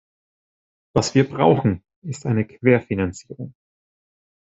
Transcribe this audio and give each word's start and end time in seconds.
Was 0.95 1.13
wir 1.13 1.29
brauchen, 1.29 1.83
ist 2.01 2.25
eine 2.25 2.47
Querfinanzierung. 2.47 3.53